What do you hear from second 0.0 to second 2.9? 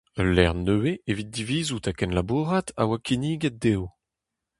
Ul lec'h nevez evit divizout ha kenlabourat a